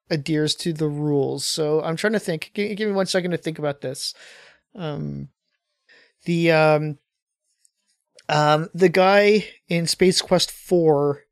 [0.10, 1.46] adheres to the rules.
[1.46, 2.52] So I'm trying to think.
[2.54, 4.14] Give, give me one second to think about this.
[4.76, 5.30] Um,
[6.26, 6.98] the um,
[8.28, 11.24] um, the guy in Space Quest Four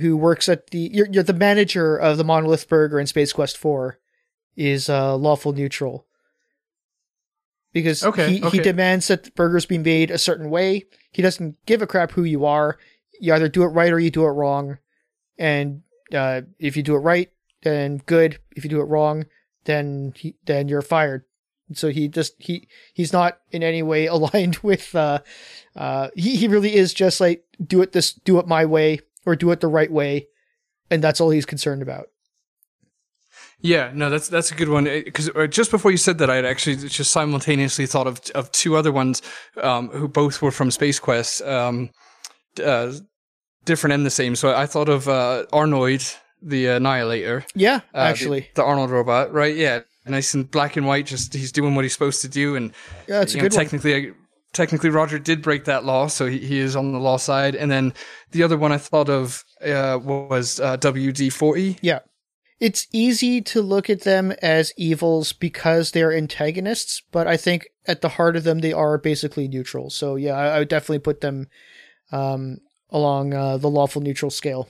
[0.00, 3.56] who works at the you're, you're the manager of the Monolith Burger in Space Quest
[3.56, 3.98] Four
[4.56, 6.06] is uh, lawful neutral
[7.72, 10.84] because Okay, he, he demands that burgers be made a certain way.
[11.12, 12.78] He doesn't give a crap who you are.
[13.20, 14.78] You either do it right or you do it wrong.
[15.38, 17.30] And uh, if you do it right,
[17.62, 18.38] then good.
[18.54, 19.26] If you do it wrong,
[19.64, 21.24] then he, then you're fired.
[21.74, 25.18] So he just he he's not in any way aligned with uh
[25.74, 29.34] uh he, he really is just like do it this do it my way or
[29.34, 30.28] do it the right way
[30.90, 32.08] and that's all he's concerned about.
[33.60, 34.84] Yeah, no, that's that's a good one.
[34.84, 38.76] Because just before you said that, I had actually just simultaneously thought of of two
[38.76, 39.22] other ones
[39.62, 41.90] um, who both were from Space Quest, um,
[42.62, 42.92] uh,
[43.64, 44.36] different and the same.
[44.36, 47.44] So I thought of uh, Arnoid, the Annihilator.
[47.54, 49.56] Yeah, uh, actually, the, the, Arnoid robot, right?
[49.56, 51.06] Yeah, nice and black and white.
[51.06, 52.72] Just he's doing what he's supposed to do, and
[53.08, 54.10] yeah, it's a good know, technically.
[54.10, 54.16] One.
[54.52, 57.54] Technically, Roger did break that law, so he, he is on the law side.
[57.54, 57.92] And then
[58.30, 61.76] the other one I thought of uh, was uh, WD forty.
[61.82, 61.98] Yeah,
[62.58, 68.00] it's easy to look at them as evils because they're antagonists, but I think at
[68.00, 69.90] the heart of them they are basically neutral.
[69.90, 71.48] So yeah, I, I would definitely put them
[72.12, 72.58] um,
[72.90, 74.68] along uh, the lawful neutral scale.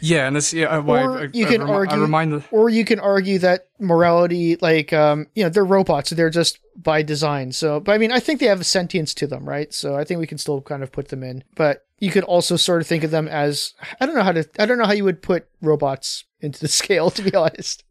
[0.00, 3.40] Yeah, and this yeah, or I, you can I, argue, the- or you can argue
[3.40, 7.52] that morality, like um, you know, they're robots, they're just by design.
[7.52, 9.74] So, but I mean, I think they have a sentience to them, right?
[9.74, 11.42] So I think we can still kind of put them in.
[11.54, 14.48] But you could also sort of think of them as I don't know how to
[14.58, 17.84] I don't know how you would put robots into the scale, to be honest.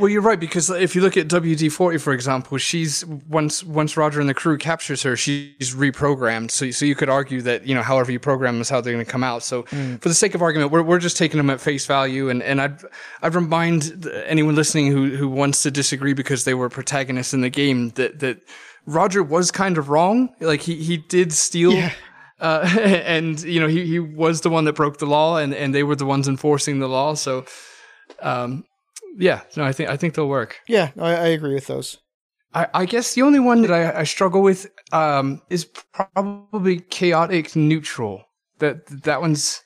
[0.00, 3.98] Well, you're right because if you look at WD forty, for example, she's once once
[3.98, 6.50] Roger and the crew captures her, she's reprogrammed.
[6.50, 8.94] So so you could argue that you know however you program them is how they're
[8.94, 9.42] going to come out.
[9.42, 10.00] So mm.
[10.00, 12.62] for the sake of argument, we're we're just taking them at face value, and and
[12.62, 12.80] I'd
[13.20, 17.50] I'd remind anyone listening who who wants to disagree because they were protagonists in the
[17.50, 18.38] game that that
[18.86, 20.34] Roger was kind of wrong.
[20.40, 21.74] Like he he did steal.
[21.74, 21.92] Yeah.
[22.40, 25.74] Uh, and you know he, he was the one that broke the law, and, and
[25.74, 27.12] they were the ones enforcing the law.
[27.12, 27.44] So,
[28.22, 28.64] um,
[29.16, 30.60] yeah, no, I think I think they'll work.
[30.68, 31.98] Yeah, I, I agree with those.
[32.52, 37.54] I, I, guess the only one that I, I struggle with um, is probably chaotic
[37.54, 38.24] neutral.
[38.58, 39.62] That that one's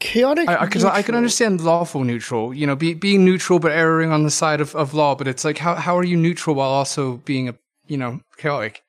[0.00, 2.54] chaotic because I, I, can understand lawful neutral.
[2.54, 5.14] You know, be, being neutral but erring on the side of, of law.
[5.14, 7.54] But it's like how how are you neutral while also being a
[7.86, 8.82] you know chaotic?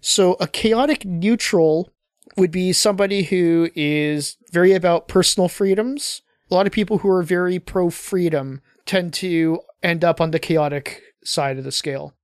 [0.00, 1.90] So a chaotic neutral
[2.36, 6.22] would be somebody who is very about personal freedoms.
[6.50, 10.38] A lot of people who are very pro freedom tend to end up on the
[10.38, 12.14] chaotic side of the scale.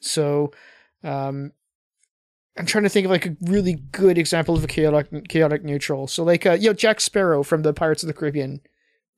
[0.00, 0.52] So,
[1.02, 1.52] um,
[2.56, 6.06] I'm trying to think of like a really good example of a chaotic chaotic neutral.
[6.06, 8.60] So like uh, you know Jack Sparrow from the Pirates of the Caribbean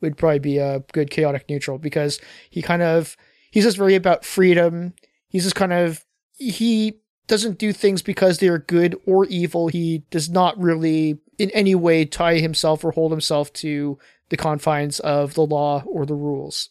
[0.01, 2.21] would probably be a good chaotic neutral because
[2.51, 3.17] he kind of
[3.51, 4.95] he's just very about freedom.
[5.29, 6.05] He's just kind of
[6.37, 6.99] he
[7.29, 9.69] doesn't do things because they are good or evil.
[9.69, 13.99] He does not really in any way tie himself or hold himself to
[14.31, 16.71] the confines of the law or the rules.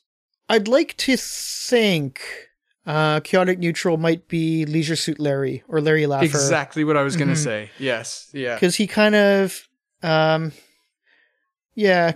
[0.50, 2.22] I'd like to think
[2.86, 6.24] uh, chaotic neutral might be Leisure Suit Larry or Larry Laffer.
[6.24, 7.44] Exactly what I was going to mm-hmm.
[7.44, 7.72] say.
[7.78, 8.56] Yes, yeah.
[8.56, 9.68] Because he kind of,
[10.02, 10.54] um,
[11.76, 12.14] yeah.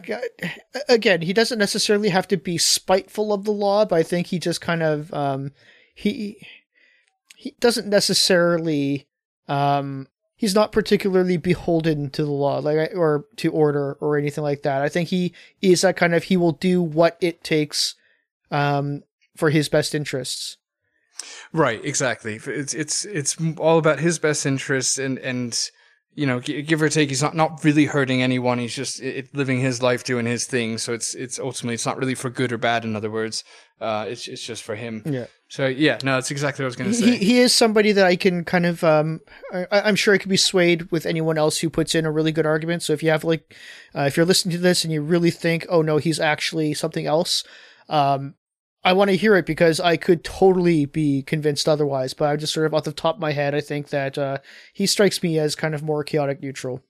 [0.87, 4.39] Again, he doesn't necessarily have to be spiteful of the law, but I think he
[4.39, 5.51] just kind of, um,
[5.93, 6.47] he
[7.35, 9.07] he doesn't necessarily,
[9.47, 14.61] um, he's not particularly beholden to the law, like or to order or anything like
[14.61, 14.81] that.
[14.81, 17.95] I think he is that kind of he will do what it takes
[18.51, 19.03] um,
[19.35, 20.57] for his best interests.
[21.53, 22.39] Right, exactly.
[22.45, 25.57] It's it's it's all about his best interests, and and
[26.13, 28.59] you know, give or take, he's not not really hurting anyone.
[28.59, 30.77] He's just it, living his life, doing his thing.
[30.77, 32.83] So it's it's ultimately it's not really for good or bad.
[32.83, 33.43] In other words,
[33.79, 35.03] uh, it's it's just for him.
[35.05, 35.27] Yeah.
[35.47, 37.17] So yeah, no, that's exactly what I was going to say.
[37.17, 39.19] He, he is somebody that I can kind of, um,
[39.53, 42.31] I, am sure I could be swayed with anyone else who puts in a really
[42.31, 42.83] good argument.
[42.83, 43.53] So if you have like,
[43.93, 47.05] uh, if you're listening to this and you really think, oh no, he's actually something
[47.05, 47.43] else,
[47.89, 48.35] um,
[48.83, 52.53] I want to hear it because I could totally be convinced otherwise, but I just
[52.53, 54.37] sort of off the top of my head, I think that uh,
[54.73, 56.81] he strikes me as kind of more chaotic neutral.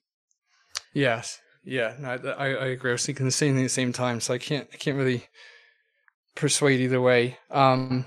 [0.93, 2.91] Yes, yeah, no, I, I agree.
[2.91, 4.97] I was thinking the same thing at the same time, so I can't I can't
[4.97, 5.27] really
[6.35, 7.37] persuade either way.
[7.49, 8.05] Um,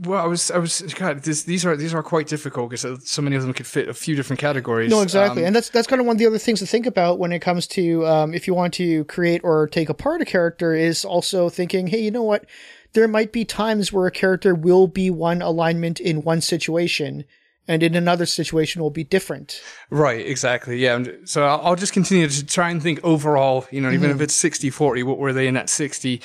[0.00, 3.22] well, I was, I was, God, this, these are these are quite difficult because so
[3.22, 4.90] many of them could fit a few different categories.
[4.90, 6.86] No, exactly, um, and that's that's kind of one of the other things to think
[6.86, 10.24] about when it comes to um, if you want to create or take apart a
[10.24, 12.46] character is also thinking, hey, you know what?
[12.94, 17.24] There might be times where a character will be one alignment in one situation,
[17.68, 19.62] and in another situation will be different.
[19.90, 20.78] Right, exactly.
[20.78, 21.04] Yeah.
[21.24, 24.16] So I'll, I'll just continue to try and think overall, you know, even mm-hmm.
[24.16, 26.20] if it's 60 40, what were they in that 60?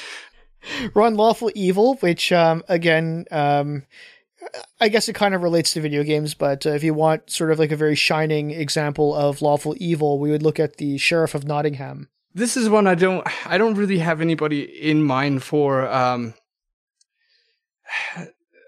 [0.94, 3.84] Run Lawful Evil, which um, again, um,
[4.80, 7.52] I guess it kind of relates to video games, but uh, if you want sort
[7.52, 11.36] of like a very shining example of lawful evil, we would look at the Sheriff
[11.36, 12.10] of Nottingham.
[12.34, 15.88] This is one I don't I don't really have anybody in mind for.
[15.88, 16.34] Um,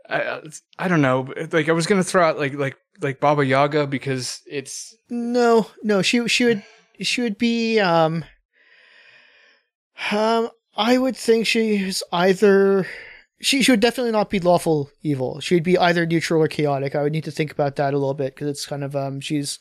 [0.10, 0.42] I,
[0.80, 1.32] I don't know.
[1.52, 6.02] Like I was gonna throw out like like like Baba Yaga because it's no no
[6.02, 6.64] she she would
[7.00, 8.26] she would be um
[10.12, 10.50] um
[10.80, 12.88] I would think she's either
[13.42, 15.42] she she would definitely not be lawful evil.
[15.42, 16.96] She would be either neutral or chaotic.
[16.96, 19.20] I would need to think about that a little bit because it's kind of um
[19.20, 19.60] she's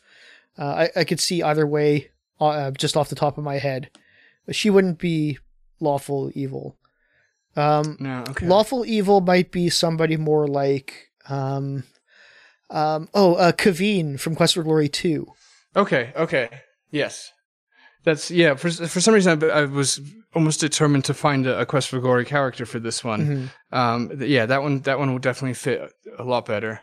[0.57, 3.91] uh, I I could see either way uh, just off the top of my head,
[4.47, 5.39] but she wouldn't be
[5.81, 6.77] lawful evil.
[7.57, 8.47] Um, No, okay.
[8.47, 11.83] lawful evil might be somebody more like um
[12.71, 15.27] um oh uh Kaveen from Quest for Glory two.
[15.75, 16.49] Okay, okay.
[16.93, 17.33] Yes.
[18.05, 18.55] That's yeah.
[18.55, 20.01] For for some reason, I, I was
[20.35, 23.51] almost determined to find a, a Quest for Glory character for this one.
[23.73, 23.77] Mhm.
[23.77, 26.81] Um, th- yeah, that one that one will definitely fit a lot better.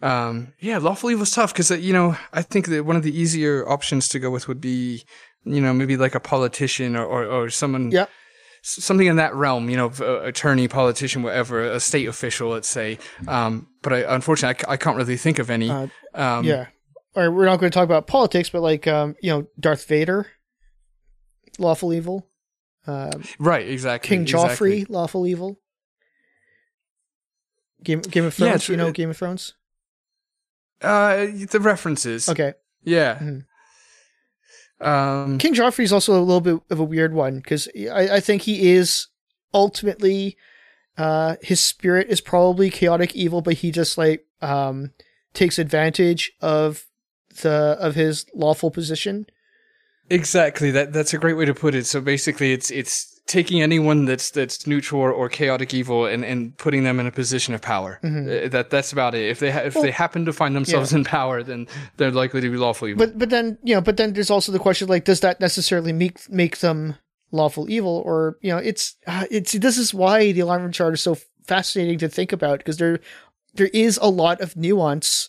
[0.00, 3.16] Um, yeah, lawful evil is tough because you know I think that one of the
[3.16, 5.04] easier options to go with would be
[5.44, 8.10] you know maybe like a politician or or, or someone Yep.
[8.62, 12.98] something in that realm, you know, uh, attorney, politician, whatever, a state official, let's say.
[13.28, 15.70] Um, but I, unfortunately, I, c- I can't really think of any.
[15.70, 16.66] Uh, um, yeah.
[17.14, 20.26] Or we're not going to talk about politics, but like um you know Darth Vader,
[21.58, 22.28] lawful evil.
[22.86, 24.08] Um, Right, exactly.
[24.08, 24.82] King exactly.
[24.84, 25.60] Joffrey, lawful evil.
[27.84, 29.54] Game Game of Thrones, it's- you know it- Game of Thrones.
[30.80, 32.28] Uh, the references.
[32.28, 33.18] Okay, Yeah.
[33.20, 33.44] Mhm.
[34.84, 38.20] Um, King Joffrey is also a little bit of a weird one because I, I
[38.20, 39.06] think he is
[39.54, 40.36] ultimately,
[40.98, 44.90] uh, his spirit is probably chaotic evil, but he just like um
[45.34, 46.84] takes advantage of
[47.42, 49.26] the of his lawful position.
[50.10, 50.70] exactly.
[50.70, 51.86] That that's a great way to put it.
[51.86, 56.82] So basically, it's it's taking anyone that's that's neutral or, chaotic evil and, and putting
[56.84, 58.00] them in a position of power.
[58.02, 58.26] Mhm.
[58.46, 59.30] Uh, That that's about it.
[59.30, 61.66] If they ha- if Well, they happen to find themselves in power, then
[61.96, 63.06] they're likely to be lawful evil.
[63.06, 65.92] But but then you know, but then there's also the question like, does that necessarily
[65.92, 66.96] make make them
[67.30, 71.00] lawful evil, or you know, it's uh, it's this is why the alignment chart is
[71.00, 71.16] so
[71.46, 72.98] fascinating to think about because there
[73.54, 75.28] there is a lot of nuance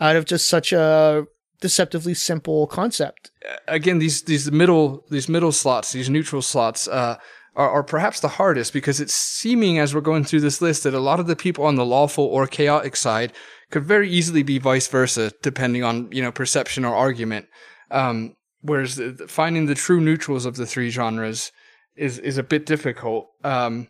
[0.00, 1.26] out of just such a
[1.68, 3.30] deceptively simple concept.
[3.66, 7.16] again, these these middle these middle slots, these neutral slots, uh,
[7.56, 10.92] are, are perhaps the hardest because it's seeming as we're going through this list that
[10.92, 13.32] a lot of the people on the lawful or chaotic side
[13.70, 17.46] could very easily be vice versa, depending on you know perception or argument.
[17.90, 21.50] Um, whereas the, the- finding the true neutrals of the three genres
[21.96, 23.28] is is a bit difficult.
[23.42, 23.88] Um,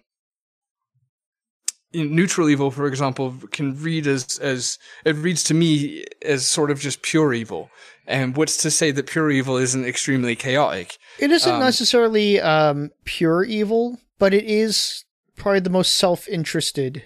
[1.94, 6.80] neutral evil, for example, can read as as it reads to me as sort of
[6.80, 7.70] just pure evil.
[8.07, 10.98] And what's to say that pure evil isn't extremely chaotic?
[11.18, 15.04] It isn't Um, necessarily um, pure evil, but it is
[15.37, 17.02] probably the most self-interested.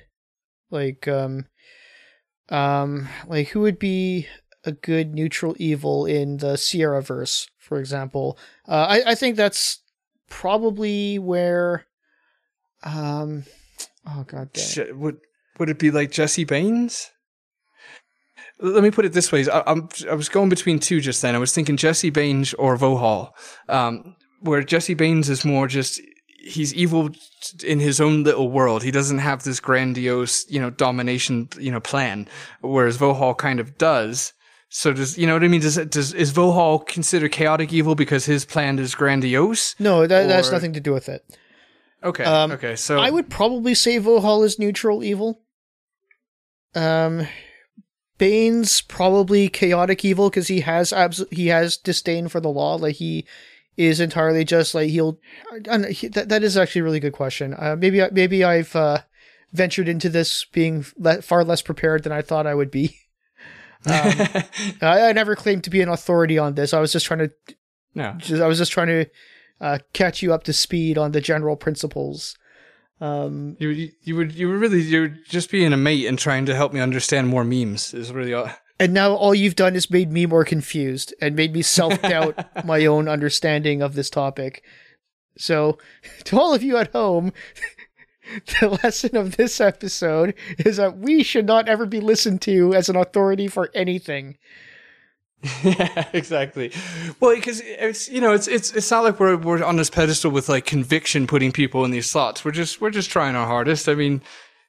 [0.70, 1.46] Like, um,
[2.48, 4.26] um, like who would be
[4.64, 8.36] a good neutral evil in the Sierra verse, for example?
[8.66, 9.80] Uh, I I think that's
[10.28, 11.86] probably where,
[12.82, 13.44] um,
[14.08, 14.98] oh god damn.
[15.00, 15.18] Would
[15.58, 17.10] would it be like Jessie Bains?
[18.60, 21.34] Let me put it this way: I, I'm I was going between two just then.
[21.34, 23.30] I was thinking Jessie Bains or Vohaul,
[23.68, 26.00] um, where Jessie Bains is more just
[26.40, 27.10] he's evil
[27.64, 28.82] in his own little world.
[28.82, 32.28] He doesn't have this grandiose, you know, domination, you know, plan.
[32.60, 34.32] Whereas Vohaul kind of does.
[34.70, 35.60] So does you know what I mean?
[35.60, 39.74] Does does is Vohaul considered chaotic evil because his plan is grandiose?
[39.78, 41.24] No, that, that has nothing to do with it.
[42.02, 42.76] Okay, Um, okay.
[42.76, 45.42] So I would probably say Vohaul is neutral evil.
[46.74, 47.26] Um,
[48.18, 52.74] Bane's probably chaotic evil because he has abs- he has disdain for the law.
[52.76, 53.24] Like he
[53.76, 55.18] is entirely just like he'll.
[55.66, 57.54] Know, he- that that is actually a really good question.
[57.56, 58.98] Uh, maybe I- maybe I've uh,
[59.52, 62.96] ventured into this being le- far less prepared than I thought I would be.
[63.86, 64.26] Um,
[64.82, 66.74] I, I never claimed to be an authority on this.
[66.74, 67.30] I was just trying to
[67.94, 68.12] no.
[68.18, 69.06] just, I was just trying to
[69.60, 72.36] uh, catch you up to speed on the general principles.
[73.00, 76.46] Um, You, you you would you were really you're just being a mate and trying
[76.46, 78.50] to help me understand more memes is really all.
[78.80, 82.34] and now all you've done is made me more confused and made me self doubt
[82.64, 84.62] my own understanding of this topic.
[85.36, 85.78] So,
[86.24, 87.32] to all of you at home,
[88.60, 92.88] the lesson of this episode is that we should not ever be listened to as
[92.88, 94.36] an authority for anything.
[95.62, 96.72] Yeah, exactly.
[97.20, 100.30] Well, because it's you know it's it's it's not like we're we're on this pedestal
[100.30, 102.44] with like conviction putting people in these slots.
[102.44, 103.88] We're just we're just trying our hardest.
[103.88, 104.20] I mean,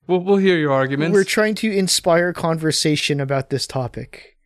[0.08, 1.14] we'll we'll hear your arguments.
[1.14, 4.38] We're trying to inspire conversation about this topic.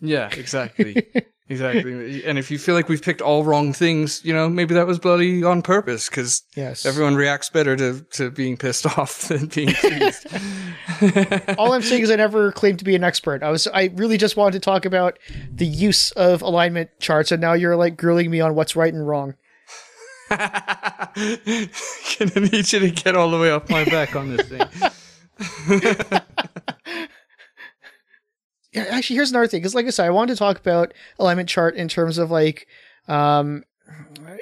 [0.00, 1.06] yeah, exactly,
[1.48, 2.24] exactly.
[2.24, 4.98] And if you feel like we've picked all wrong things, you know, maybe that was
[4.98, 6.84] bloody on purpose because Yes.
[6.86, 10.26] everyone reacts better to to being pissed off than being pleased.
[11.58, 13.42] All I'm saying is I never claimed to be an expert.
[13.42, 15.18] I was I really just wanted to talk about
[15.52, 19.06] the use of alignment charts, and now you're like grilling me on what's right and
[19.06, 19.34] wrong.
[20.30, 20.50] Gonna
[22.50, 24.68] need you to get all the way off my back on this thing.
[28.74, 29.60] Actually, here's another thing.
[29.60, 32.66] Because, like I said, I wanted to talk about alignment chart in terms of like
[33.06, 33.64] um,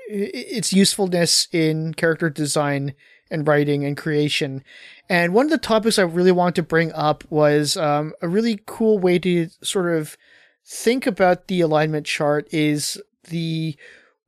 [0.09, 2.95] its usefulness in character design
[3.31, 4.63] and writing and creation.
[5.09, 8.61] And one of the topics I really wanted to bring up was um, a really
[8.67, 10.17] cool way to sort of
[10.65, 13.77] think about the alignment chart is the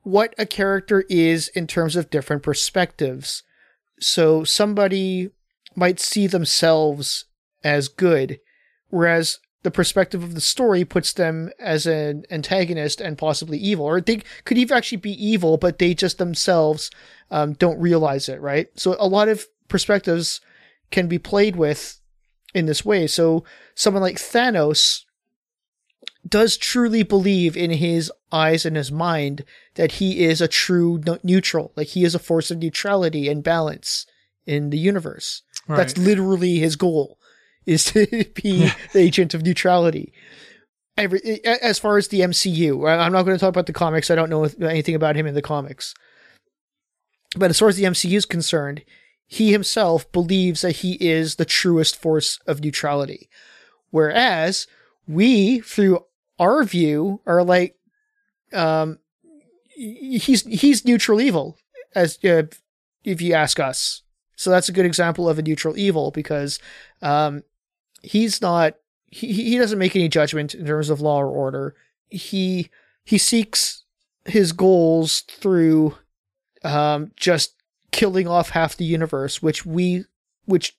[0.02, 3.42] what a character is in terms of different perspectives.
[4.00, 5.30] So somebody
[5.74, 7.24] might see themselves
[7.62, 8.40] as good,
[8.88, 14.00] whereas the perspective of the story puts them as an antagonist and possibly evil, or
[14.00, 16.90] they could even actually be evil, but they just themselves
[17.30, 18.68] um, don't realize it, right?
[18.76, 20.40] So a lot of perspectives
[20.90, 22.00] can be played with
[22.54, 23.06] in this way.
[23.06, 23.44] So
[23.74, 25.04] someone like Thanos
[26.26, 29.44] does truly believe in his eyes and his mind
[29.74, 34.06] that he is a true neutral, like he is a force of neutrality and balance
[34.46, 35.42] in the universe.
[35.66, 35.76] Right.
[35.76, 37.18] That's literally his goal
[37.68, 38.06] is to
[38.42, 40.12] be the agent of neutrality.
[40.96, 44.10] Every, as far as the MCU, I'm not going to talk about the comics.
[44.10, 45.94] I don't know anything about him in the comics.
[47.36, 48.82] But as far as the MCU is concerned,
[49.26, 53.28] he himself believes that he is the truest force of neutrality.
[53.90, 54.66] Whereas
[55.06, 56.04] we, through
[56.38, 57.76] our view, are like,
[58.52, 58.98] um,
[59.68, 61.58] he's he's neutral evil,
[61.94, 62.44] as uh,
[63.04, 64.02] if you ask us.
[64.34, 66.58] So that's a good example of a neutral evil because
[67.02, 67.42] um,
[68.02, 68.74] he's not
[69.06, 71.74] he he doesn't make any judgment in terms of law or order.
[72.08, 72.70] He
[73.04, 73.84] he seeks
[74.24, 75.96] his goals through
[76.64, 77.54] um, just
[77.90, 80.04] killing off half the universe, which we
[80.44, 80.76] which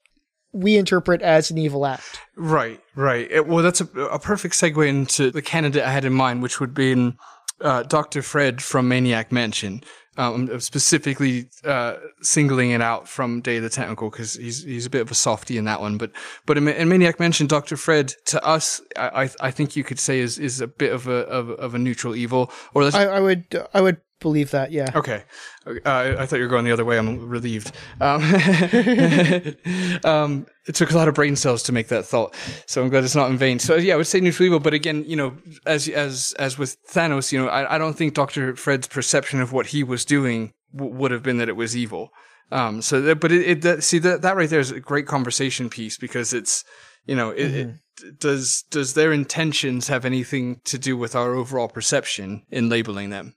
[0.52, 2.20] we interpret as an evil act.
[2.36, 3.28] Right, right.
[3.30, 6.60] It, well, that's a, a, perfect segue into the candidate I had in mind, which
[6.60, 7.18] would be in,
[7.62, 8.24] uh, Dr.
[8.24, 9.84] Fred from Maniac Mansion.
[10.18, 14.90] Um, specifically uh, singling it out from Day of the Tentacle because he's he's a
[14.90, 15.98] bit of a softy in that one.
[15.98, 16.12] But
[16.46, 20.38] but in, Maniac Mansion, Doctor Fred to us, I I think you could say is
[20.38, 22.52] is a bit of a of, of a neutral evil.
[22.74, 24.72] Or I, I would I would believe that.
[24.72, 24.92] Yeah.
[24.96, 25.24] Okay.
[25.66, 26.98] Uh, I thought you were going the other way.
[26.98, 27.72] I'm relieved.
[28.02, 28.22] Um,
[30.04, 33.04] um, it took a lot of brain cells to make that thought, so I'm glad
[33.04, 33.60] it's not in vain.
[33.60, 36.78] So yeah, I would say neutral evil, but again, you know, as as as with
[36.88, 40.54] Thanos, you know, I, I don't think Doctor Fred's perception of what he was doing
[40.76, 42.12] w- would have been that it was evil.
[42.52, 45.06] Um, so, that, but it, it that, see that that right there is a great
[45.06, 46.64] conversation piece because it's
[47.06, 48.08] you know it, mm-hmm.
[48.08, 53.12] it does does their intentions have anything to do with our overall perception in labeling
[53.12, 53.36] them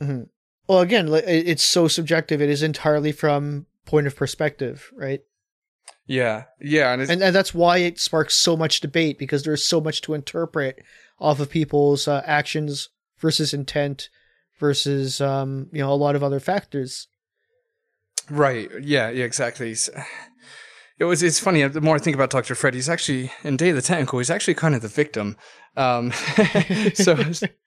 [0.00, 0.22] Mm-hmm.
[0.68, 2.40] Well, again, it's so subjective.
[2.40, 5.20] It is entirely from point of perspective, right?
[6.06, 9.80] Yeah, yeah, and, and, and that's why it sparks so much debate because there's so
[9.80, 10.82] much to interpret
[11.20, 12.88] off of people's uh, actions
[13.18, 14.08] versus intent
[14.58, 17.08] versus um, you know a lot of other factors.
[18.28, 18.70] Right.
[18.80, 19.10] Yeah.
[19.10, 19.24] Yeah.
[19.24, 19.74] Exactly.
[21.00, 21.24] It was.
[21.24, 21.66] It's funny.
[21.66, 24.20] The more I think about Doctor Fred, he's actually in Day of the Tentacle.
[24.20, 25.36] He's actually kind of the victim
[25.76, 26.12] um,
[26.94, 27.16] so,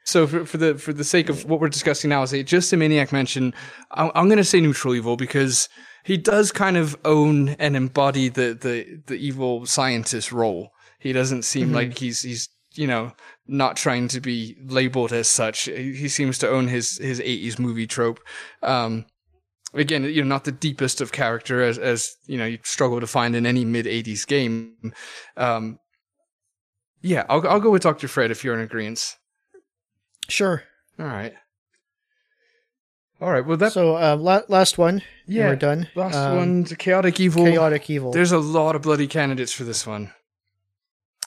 [0.03, 2.77] so for, for, the for the sake of what we're discussing now, say just a
[2.77, 3.53] Maniac Mansion
[3.91, 5.69] I'm, I'm going to say neutral evil because
[6.03, 10.71] he does kind of own and embody the the the evil scientist role.
[10.99, 11.75] He doesn't seem mm-hmm.
[11.75, 13.13] like he's he's you know
[13.47, 15.63] not trying to be labeled as such.
[15.63, 18.19] He seems to own his his 80s movie trope.
[18.61, 19.05] Um,
[19.73, 23.07] again, you know, not the deepest of character as, as, you know, you struggle to
[23.07, 24.93] find in any mid 80s game.
[25.37, 25.79] Um,
[27.01, 29.17] yeah, I'll I'll go with Doctor Fred if you're in agreement.
[30.29, 30.63] Sure.
[30.97, 31.33] All right.
[33.19, 33.45] All right.
[33.45, 33.73] Well, that.
[33.73, 35.01] So uh, la- last one.
[35.27, 35.89] Yeah, we're done.
[35.95, 36.63] Last um, one.
[36.63, 37.45] Chaotic evil.
[37.45, 38.11] Chaotic evil.
[38.11, 40.13] There's a lot of bloody candidates for this one.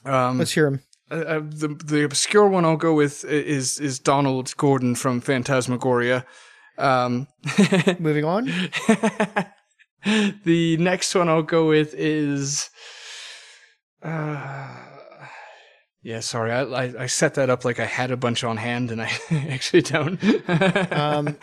[0.05, 0.83] Um, Let's hear them.
[1.11, 6.25] Uh, uh, the the obscure one I'll go with is is Donald Gordon from Phantasmagoria.
[6.79, 7.29] Um,
[7.99, 8.47] Moving on.
[10.45, 12.71] the next one I'll go with is.
[14.03, 14.69] Uh,
[16.03, 16.53] yeah, sorry.
[16.53, 19.11] I, I, I set that up like I had a bunch on hand, and I
[19.31, 20.21] actually don't.
[20.93, 21.37] um,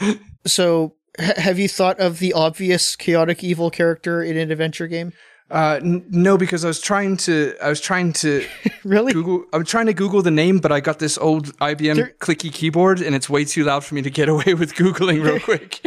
[0.45, 5.11] so, h- have you thought of the obvious chaotic evil character in an adventure game?
[5.53, 7.53] Uh, n- no, because I was trying to.
[7.61, 8.43] I was trying to
[8.83, 9.45] really Google.
[9.53, 12.51] I was trying to Google the name, but I got this old IBM there- clicky
[12.51, 15.79] keyboard, and it's way too loud for me to get away with googling real quick.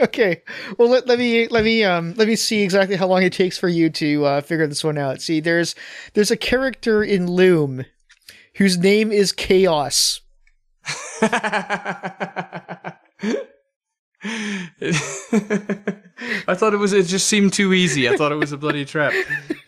[0.00, 0.42] okay
[0.78, 3.58] well let, let me let me um let me see exactly how long it takes
[3.58, 5.74] for you to uh, figure this one out see there's
[6.14, 7.84] there's a character in loom
[8.56, 10.22] whose name is Chaos.
[16.46, 16.92] I thought it was.
[16.92, 18.08] It just seemed too easy.
[18.08, 19.12] I thought it was a bloody trap.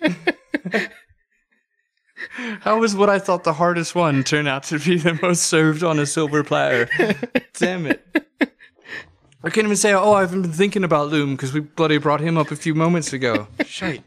[2.60, 5.82] How was what I thought the hardest one turn out to be the most served
[5.82, 6.88] on a silver platter?
[7.54, 8.06] Damn it!
[9.44, 12.38] I can't even say, "Oh, I've been thinking about Loom" because we bloody brought him
[12.38, 13.48] up a few moments ago.
[13.64, 14.04] Shite.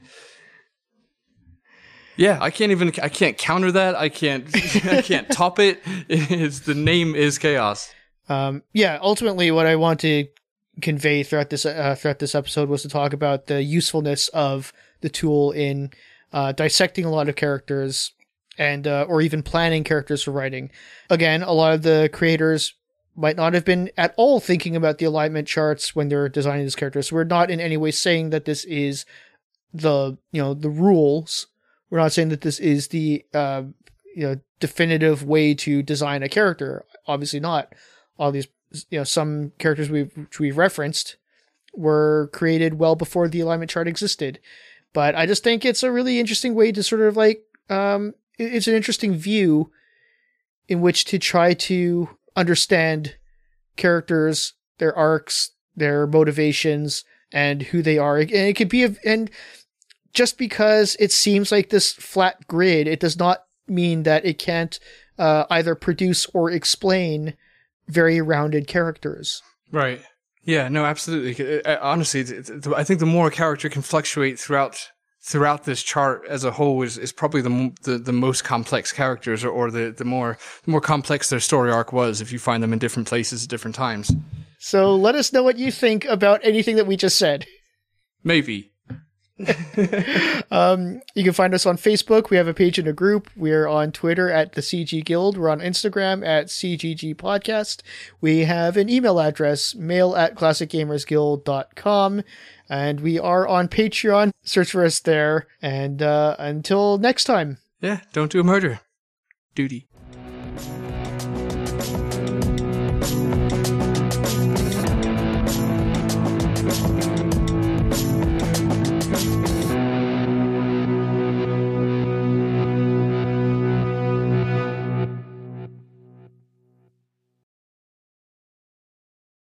[2.18, 3.96] Yeah, I can't even I can't counter that.
[3.96, 4.48] I can't
[4.86, 5.82] I can't top it.
[6.08, 7.94] It's the name is chaos.
[8.30, 10.26] Um, yeah, ultimately, what I want to
[10.82, 15.10] convey throughout this uh, throughout this episode was to talk about the usefulness of the
[15.10, 15.92] tool in
[16.34, 18.12] uh, dissecting a lot of characters
[18.58, 20.72] and uh, or even planning characters for writing.
[21.10, 22.74] Again, a lot of the creators
[23.16, 26.76] might not have been at all thinking about the alignment charts when they're designing these
[26.76, 27.10] characters.
[27.10, 29.06] So we're not in any way saying that this is
[29.74, 31.48] the you know the rules.
[31.90, 33.64] We're not saying that this is the uh,
[34.16, 36.86] you know definitive way to design a character.
[37.08, 37.74] Obviously not.
[38.18, 38.48] All these
[38.90, 41.18] you know some characters we've which we've referenced
[41.74, 44.40] were created well before the alignment chart existed.
[44.94, 48.68] But I just think it's a really interesting way to sort of like um, it's
[48.68, 49.72] an interesting view
[50.68, 53.16] in which to try to understand
[53.76, 58.18] characters, their arcs, their motivations, and who they are.
[58.18, 59.30] And it could be a, and
[60.14, 64.80] just because it seems like this flat grid, it does not mean that it can't
[65.18, 67.36] uh, either produce or explain
[67.88, 69.42] very rounded characters.
[69.72, 70.02] Right.
[70.44, 70.68] Yeah.
[70.70, 70.86] No.
[70.86, 71.64] Absolutely.
[71.64, 72.22] Uh, honestly,
[72.76, 74.90] I think the more a character can fluctuate throughout
[75.26, 79.44] throughout this chart as a whole is, is probably the, the, the most complex characters
[79.44, 82.62] or, or the, the more the more complex their story arc was if you find
[82.62, 84.12] them in different places at different times.
[84.60, 87.46] So let us know what you think about anything that we just said.
[88.24, 88.72] Maybe.
[90.52, 92.30] um, you can find us on Facebook.
[92.30, 93.30] We have a page in a group.
[93.36, 95.38] We're on Twitter at the CG Guild.
[95.38, 97.82] We're on Instagram at CGG Podcast.
[98.22, 102.24] We have an email address, mail at classicgamersguild.com.
[102.70, 104.32] And we are on Patreon.
[104.44, 105.48] Search for us there.
[105.62, 107.58] And uh, until next time.
[107.82, 108.80] Yeah, don't do a murder.
[109.54, 109.88] Duty.